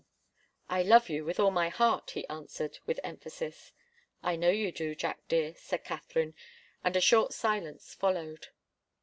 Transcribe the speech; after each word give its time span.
"I 0.67 0.81
love 0.81 1.09
you 1.09 1.23
with 1.23 1.39
all 1.39 1.51
my 1.51 1.69
heart," 1.69 2.09
he 2.09 2.27
answered, 2.27 2.79
with 2.87 2.99
emphasis. 3.03 3.71
"I 4.23 4.35
know 4.35 4.49
you 4.49 4.71
do, 4.71 4.95
Jack 4.95 5.27
dear," 5.27 5.53
said 5.55 5.83
Katharine, 5.83 6.33
and 6.83 6.95
a 6.95 6.99
short 7.01 7.33
silence 7.33 7.93
followed. 7.93 8.47